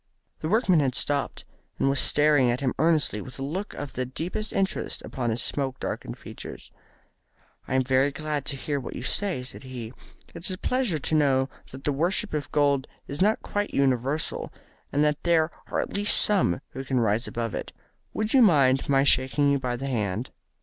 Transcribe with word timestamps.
The 0.39 0.49
workman 0.49 0.79
had 0.79 0.95
stopped, 0.95 1.45
and 1.77 1.87
was 1.87 1.99
staring 1.99 2.49
at 2.49 2.59
him 2.59 2.73
earnestly 2.79 3.21
with 3.21 3.37
a 3.37 3.43
look 3.43 3.75
of 3.75 3.93
the 3.93 4.03
deepest 4.03 4.51
interest 4.51 5.03
upon 5.03 5.29
his 5.29 5.43
smoke 5.43 5.79
darkened 5.79 6.17
features. 6.17 6.71
"I 7.67 7.75
am 7.75 7.83
very 7.83 8.09
glad 8.11 8.43
to 8.45 8.55
hear 8.55 8.79
what 8.79 8.95
you 8.95 9.03
say," 9.03 9.43
said 9.43 9.61
he. 9.61 9.93
"It 10.33 10.43
is 10.45 10.49
a 10.49 10.57
pleasure 10.57 10.97
to 10.97 11.13
know 11.13 11.49
that 11.69 11.83
the 11.83 11.93
worship 11.93 12.33
of 12.33 12.51
gold 12.51 12.87
is 13.07 13.21
not 13.21 13.43
quite 13.43 13.75
universal, 13.75 14.51
and 14.91 15.03
that 15.03 15.21
there 15.21 15.51
are 15.67 15.81
at 15.81 15.95
least 15.95 16.19
some 16.19 16.61
who 16.69 16.83
can 16.83 16.99
rise 16.99 17.27
above 17.27 17.53
it. 17.53 17.71
Would 18.11 18.33
you 18.33 18.41
mind 18.41 18.89
my 18.89 19.03
shaking 19.03 19.51
you 19.51 19.59
by 19.59 19.75
the 19.75 19.85
hand?" 19.85 20.31